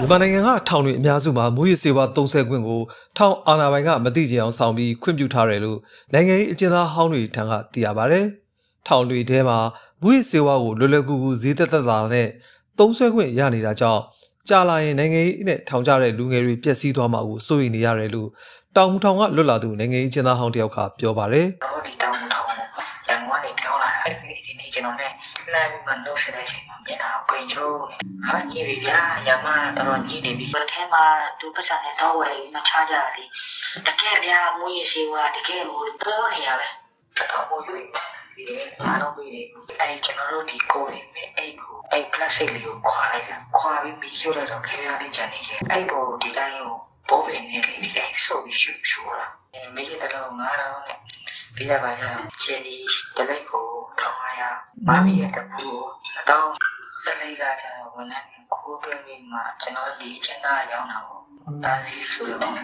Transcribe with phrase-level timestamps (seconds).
[0.00, 2.80] မြန်မာနိုင်ငံကထောင်တွေအများစုမှာမူရစ်စေဝါသုံးဆခွင့်ကို
[3.16, 5.78] ထောင်အာဏာပိုင်ကမသိကြအောင်ဆောင်ပြီးခွင့်ပြုထားတယ်လို့
[6.12, 8.20] နိုင်ငံရေးအကျဉ်းသားဟောင်းတွေထံကသိရပါဗျ။
[8.86, 9.58] ထောင်တွေထဲမှာ
[10.02, 12.28] မူရစ်စေဝါကိုလွယ်လွယ်ကူကူဈေးသက်သက်သာနဲ့
[12.78, 14.02] သုံးဆွဲခွင့်ရနေတာကြောင့်
[14.48, 18.28] ကြာလာရင်နိုင်ငံရေးနဲ့ထောင်ကြတဲ့လူငယ်တွေပျက်စီးသွားမှာကိုစိုးရိမ်နေရတယ်လို့
[18.76, 22.50] တောင်မူထောင်ကလွတ်လာသူနိုင်ငံရေးအကျဉ်းသားဟောင်းတယောက်ကပြောပါတယ်။တော့ဒီတောင်းထောင်း
[23.08, 24.12] ရန်ကုန်ကနေပြောလာတာ
[24.46, 25.14] ဒီနေ့ကျွန်တော်လည်း
[25.54, 27.76] လမ်းပြီးမှနှုတ်ဆက်တဲ့အချိန်မှာမျက်နှာပိန်ချိုး
[28.28, 29.46] ဟာကြည့်ပြီဗျာရမ
[29.76, 31.04] တော်တော်ကြည့်နေပြီဘယ်ထဲမှာ
[31.38, 33.28] သူပတ်စံနဲ့တော့ဝယ်မချကြတယ်
[33.86, 36.68] တကယ်ဗျာမူရစီဝါတကယ်ဟိုပေါ်နေရပဲ
[37.30, 37.76] တော့ဟိုယူ
[38.36, 38.44] ဒီ
[38.80, 39.42] အားလုံးပြီးနေ
[39.80, 46.72] အဲကျွန်တော်တို့ဒီကိုလေးမဲ့အဲ့ကိုအဲ့ plastic လေးကိုခွာလိုက်တာခွာပြီးမီးရှို့လိုက်တော့ခဲရလေးချန်နေရဲ့အဲ့ပေါ်ဒီတိုင်းကို
[47.08, 49.26] ပေါ်နေနေလေးဒီတိုင်းဆိုပြီးရှူရှူတာ
[49.74, 50.98] မိကြီးတလုံးငါတော့နဲ့
[51.54, 52.04] ပြီးရပါကြ
[52.42, 52.76] ချယ်ဒီ
[53.16, 53.69] တလိုက်ကို
[54.02, 54.42] ထောင်းရ
[54.86, 55.78] ပါမီရဲ့တပူကို
[56.18, 56.46] အတော့
[57.02, 61.22] ဆက်လိုက်ကကျတော့ဝန်ထမ်းကိုတွင်းပြီးမှကျွန်တော်ဒီအချင်းသားရောက်တာပေါ့
[61.64, 62.54] တန်းစီဆိုတော့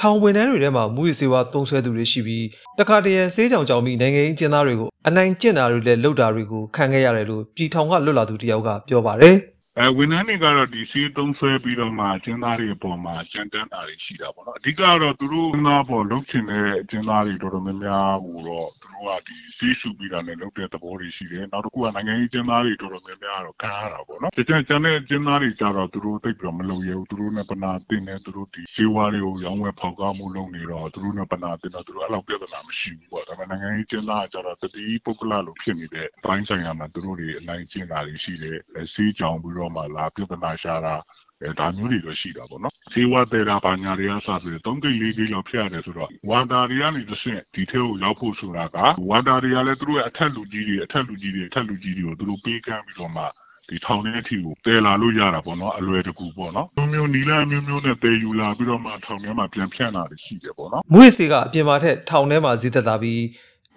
[0.00, 2.44] ထောင်ဝင်တန်းတွေထဲမှာမူရစ်စေဝါသုံးဆွဲသူတွေရှိပြီး
[2.78, 9.36] တခါတရံဆေးကြောင်ကြောင်ပြီးနိုင်ငံရေးကျင်းသားတွေကိုအနိုင်ကျင့်တာတွေလည်းလုပ်တာတွေကိုခံခဲ့ရတယ်လို့ပြည်ထောင်ကလွတ်လာသူတယောက်ကပြောပါတယ်။
[9.80, 38.58] အဲဝန်ထမ်းတွေကတော့ဒီစီးသုံးဆွဲပြီးတော့မှကျင်းသားတွေအပေါ်မှာကြံတန်းတာတွေရှိတာပေါ့နော်အဓိကတော့သူတို့ကျင်းသားပေါ်လုတ်ချင်တဲ့ကျင်းသားတွေတော်တော်များများဟိုတော့သူတို့ကဒီစီးရှုပြီးတာနဲ့လုတ်တဲ့သဘောတွေရှိတယ်နောက်တစ်ခုကနိုင်ငံရေးကျင်းသားတွေတော်တော်များများတော့ခံရတာပေါ့နော်တကယ်ကျန်တဲ့ကျင်းသားတွေကြတော့သူတို့သိပ်ပြီးတော့မလုံရဘူးသူတို့နဲ့ပနာတင်နေသူတို့ဒီဇေဝါတွေကိုရောင်းဝယ်ဖောက်ကားမှုလုပ်နေတော့သူတို့နဲ့ပနာတင်တော့သူတို့အဲ့လောက်ပြဿနာမရှိဘူးပေါ့ဒါပေမဲ့နိုင်ငံရေးကျင်းသားကကြတော့တတိပုဂ္ဂလလိုဖြစ်နေတဲ့ဘိုင်းဆိုင်ရာမှာသူတို့တွေအနိုင်ကျင့်တာတွေရှိတယ်
[38.94, 40.94] စီးကြောင်ပြီးတော့မှလာပြဿနာရှာတာ
[41.42, 48.76] အဲဒါမျိုးတွေတော့ရှိတာပေါ့နော်ဇေဝတဲတာဘာညာတွေကစဆိုရင်3ကိတ်4ကိတ်လောက်ဖြစ်ရတယ်ဆိုတော့ဝါတာတွေကနေတစ်ဆင့်ဒီထဲကိုရောက်ဖို့ဆိုတာက
[49.08, 53.24] ဝါတာတွေကလည်းသူတို့ရဲ့အထက်လူကြီးတွေအထက်လူကြီးတွေအထက်လူကြီးတွေကိုသူတို့ပေးကမ်းပြီးတော့မှ
[53.68, 63.22] ဒီထောင်ထဲအထိကိုတည်လာလို့ရတာပေါ့နော်အလွယ်တကူပေါ့နော်မျိုးမျိုးနီလာမျိုးမျိုးနဲ့တည်ယူလာပြီးတော့မှထောင်ထဲမှာပြန်ဖြန့်လာတယ်ရှိတယ်ပေါ့နော်မူရစ်စေကအပြင်မှာထက်ထောင်ထဲမှာဈေးသက်သာပြီး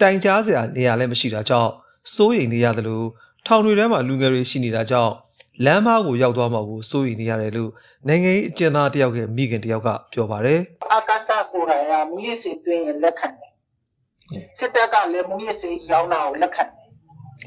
[0.00, 1.72] တိုင်ကြားစရာနေရာလည်းမရှိတာကြောင့်
[2.14, 3.06] စိုးရိမ်နေရတယ်လို့
[3.46, 5.12] ထောင်တွေထဲမှာလူငယ်တွေရှိနေတာကြောင့်
[5.64, 7.70] လမ်းမကိုရောက်သွားမှာကိုစိုးရိမ်နေရတယ်လို့
[8.08, 10.60] နိုင်ငံရေးအကျဉ်းသားတယောက်ကမိခင်တယောက်ကပြောပါတယ်
[10.92, 13.50] အာကာစကိုယ်တိုင်ကမူရစ်စီတွင်းရင်လက်ခံတယ်
[14.58, 16.78] စစ်တပ်ကလည်းမူရစ်စီရောင်းတာကိုလက်ခံတယ်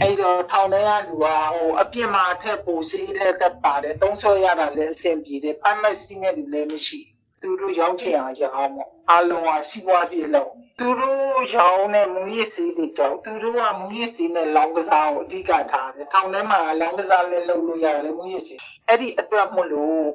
[0.01, 6.99] အဲ့တော့ထောင်ထဲကလူကဟိုအပြစ်မှာထက်ပိုစီးလက်သက်ပါတယ်တုံးဆွဲရတာလည်းအဆင်ပြေတယ်ပတ်မစီနဲ့လူလည်းမရှိ
[7.41, 18.55] သူတို့ရောင်းချင်အောင်ရအောင်ပေါ့အလုံးကစီးပွားပြေလို့သူတို့ရောင်းတဲ့မူရစ်စီတွေကြောင့်သူတို့ကမူရစ်စီနဲ့လောင်းကစားကိုအဓိကထားတယ်ထောင်ထဲမှာလောင်းကစားလည်းလုပ်လို့ရတယ်လေမူရစ်စီ
[18.87, 20.07] အဲ့ဒီအတွက်မလို့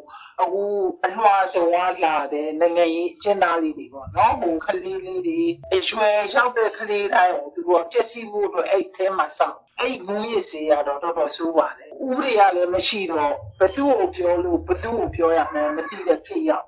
[0.43, 0.65] အခု
[1.05, 5.43] အလွှာဆုံးဝလာတဲ့နိုင်ငံရေးအကျဉ်းသားလေးတွေပေါ့နော်ဟိုကလေးလေးတွေ
[5.75, 16.67] အရွယ်ရောက်တဲ့ကလေးတိုင်းကိုသူတို့ကပြည့်စည်ဖို့အတွက်အဲ့ထဲမှာစောင့်အဲ့မူရစ်စီရတော့တော်တော်ဆိုးပါတယ်ဥပဒေကလည်းမရှိတော့ဘသူ့ကိုပြောလို့ဘသူ့ကိုပြောရမယ်မသိတဲ့ဖြစ်ရောက်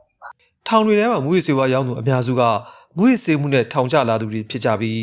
[0.68, 2.42] ထောင်တွေထဲမှာမူရစ်စေဝါရောင်းသူအများစုက
[2.96, 5.00] မူရစ်စေမှုနဲ့ထောင်ကျလာသူတွေဖြစ်ကြပြီး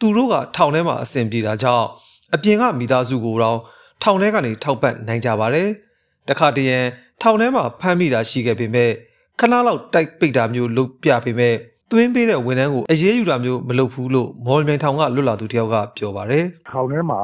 [0.00, 1.86] သူတို့ကထောင်ထဲမှာအဆင်ပြေတာကြောင့်
[2.34, 3.58] အပြင်ကမိသားစုကိုတော့
[4.02, 5.68] ထောင်ထဲကနေထောက်ပံ့နိုင်ကြပါတယ်။
[6.28, 6.78] တခါတရံ
[7.22, 8.90] ထောင်ထဲမှာဖမ်းမိတာရှိခဲ့ပေမဲ့
[9.40, 11.54] ခဏလောက်တိုက်ပိတ်တာမျိုးလုပ်ပြပေမဲ့
[11.90, 17.20] သွင်းပေးတဲ့ဝန်ထမ်းကိုအရေးယူတာမျိုးမလုပ်ဘူးလို့မော်လမြိုင်ထောင်ကလွတ်လာသူတယောက်ကပြောပါတယ်။ထောင်ထဲမှာ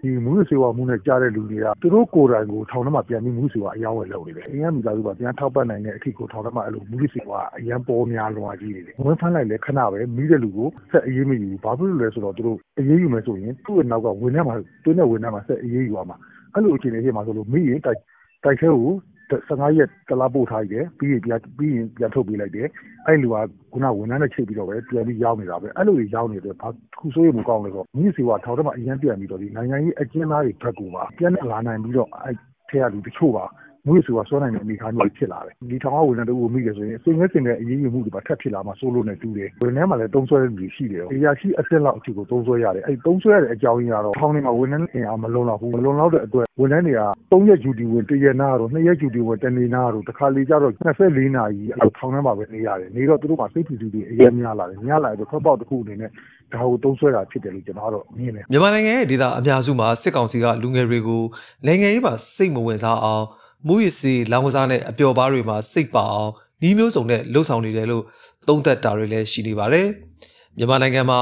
[0.00, 14.54] ဒီမူရစေဝါမှုနဲ့ကြားတဲ့လူတွေကသူတို့ကိုယ်တိုင်ကိုထောင်ထဲမှာပြန်ပြီးမူရစေဝါအယောင်းဝယ်လုပ်နေတယ်။အင်းရမိသားစုကပြန်ထောက်ပတ်နိုင်တဲ့အထီကိုထောင်ထဲမှာအဲ့လိုမူရစေဝါအရန်ပေါ်များလွန်ကြီးနေတယ်။ဝင်ဖမ်းလိုက်လဲခဏပဲမိတဲ့လူကိုဆက်အေးမယူဘူး။ဘာဖြစ်လို့လဲဆိုတော့သူတို့အေးယူမယ်ဆိုရင်သူ့ရဲ့နောက်ကဝင်ထဲမှာ
[14.84, 16.16] တွင်းတဲ့ဝင်ထဲမှာဆက်အေးယူရမှာ။
[16.54, 17.98] အဲ့လိုအခြေအနေဖြစ်မှာဆိုလို့မိရင်တိုက်
[18.44, 18.88] တိုက်ခဲကို
[19.30, 22.68] 15 ရက် တလားပို့ထားရတယ်ပြီးရင်ပြန်ပြီးရင် ပြန်ထုတ်ပေးလိုက်တယ်
[23.06, 23.36] အဲ့လူက
[23.72, 26.68] ခုနဝန်ထမ်းနဲ့ ချိန်ပြီးတော့ပဲ ပြန်ပြီးရောက်နေတာပဲ အဲ့လိုကြီးရောက်နေတဲ့ဘာ
[26.98, 32.36] ခုဆိုရမကောင်းလဲဆိုမြင့်စီကထောင်ထဲမှာ အရင်ပြန်ပြီးတော့ဒီနိုင်ငံကြီးအကျဉ်းသားတွေဘက်ကပါပြန်လာနိုင်ပြီးတော့ အဲ့
[32.68, 33.44] ထဲကလူတချို့ပါ
[33.86, 56.10] မွေးဆိုတာစွမ်းနိုင်တဲ့အနေအထားမျိုးဖြစ်လာတယ်ဒီထောင်ကဝန်ထမ်းတို့ကိုမိတယ်ဆိုရင်စိတ်ငဲစင်တဲ့အရေးယူမှုတွေပါထပ်ဖြစ်လာမှစိုးလို့နေတူတယ်ဝန်ထမ်းမှာလည်းတုံးဆွဲတဲ့လူရှိတယ်အရာရှိအဆက်လောက်အထိကိုတုံးဆွဲရတယ်အဲ့တုံးဆွဲရတဲ့အကြောင်းရင်းကတော့ထောင်ထဲမှာဝန်ထမ်းအင်အားမလုံလောက်ဘူးမလုံလောက်တဲ့အတွက်ဝန်ထမ်းတွေက3ရက်ယူတီဝင်1ရက်နာတော့2ရက်ယူတီဝင်တနေ့နာတော့တစ်ခါလေကျတော့24နာရီအဲ့ထောင်ထဲမှာပဲနေရတယ်နေတော့သူတို့ကစိတ်ဖြူဖြူတွေအရင်များလာတယ်များလာတော့ထွက်ပေါက်တစ်ခုအနေနဲ့
[56.54, 61.22] ဒါကိုတုံးဆွဲတာဖြစ်တယ်လို့ကျွန်တော်ကတော့မြင်တယ်မြန်မာနိုင်ငံရဲ့ဒေသအများစုမှာစစ်ကောင်စီကလူငယ်တွေကို
[61.66, 63.24] နိုင်ငံရေးမှာစိတ်မဝင်စားအောင်
[63.66, 66.32] မူရစ်စီလောင်ကစားနဲ့အပျော်ပါးတွေမှာစိတ်ပါအောင်
[66.68, 68.04] ဤမျိုးစုံနဲ့လှုပ်ဆောင်နေတယ်လို့
[68.48, 69.86] သုံးသက်တာတွေလည်းရှိနေပါတယ်။
[70.56, 71.20] မြန်မာနိုင်ငံမှာ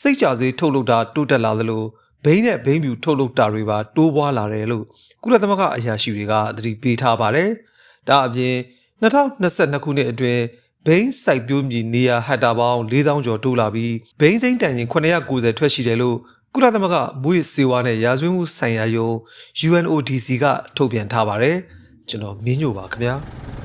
[0.00, 1.82] စိတ်ကြစေထုတ်လုပ်တာတိုးတက်လာသလို
[2.24, 4.84] ဘိန်းနဲ့ဘိန်းဖြူထုတ်လုပ်တာတွေပါတိုးပွားလာတယ်လို့
[5.22, 7.48] ကုလသမဂ္ဂအရာရှိတွေကသတိပေးထားပါတယ်။
[8.08, 8.54] ဒါအပြင်
[9.02, 10.42] 2022ခုနှစ်အတွင်း
[10.86, 16.16] ဘိန်းစိုက်ပျိုးမြေနေရဟက်တာပေါင်း4000ကျော်တိုးလာပြီးဘိန်းစိမ့်တန်ရင်990ထွက်ရှိတယ်လို့
[16.56, 19.08] ကုလသမဂ္ဂမွေးစေဝါနဲ့ရာဇဝတ်မှုဆိုင်ရာယုံ
[19.68, 20.44] UNODC က
[20.76, 21.56] ထုတ်ပြန်ထားပါတယ်။
[22.08, 23.14] ကျွန်တော်မင်းညိုပါခင်ဗျာ။